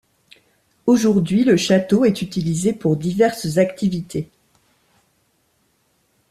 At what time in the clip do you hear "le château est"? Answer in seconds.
1.43-2.23